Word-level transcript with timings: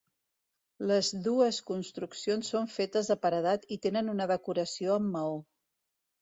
Les 0.91 1.09
dues 1.27 1.59
construccions 1.67 2.49
són 2.53 2.65
fetes 2.77 3.11
de 3.13 3.19
paredat 3.27 3.69
i 3.77 3.79
tenen 3.85 4.11
una 4.15 4.29
decoració 4.33 4.97
amb 5.03 5.15
maó. 5.19 5.39